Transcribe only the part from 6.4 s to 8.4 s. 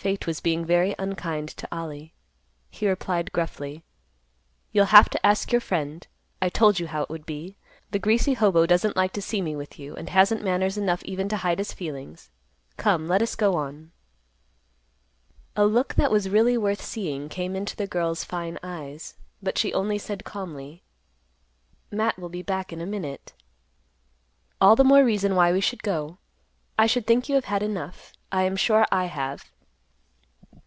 I told you how it would be. The greasy